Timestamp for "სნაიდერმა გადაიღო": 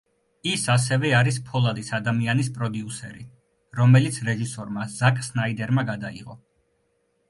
5.33-6.43